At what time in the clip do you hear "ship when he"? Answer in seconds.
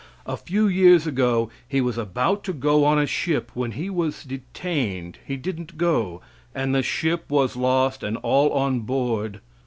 3.05-3.87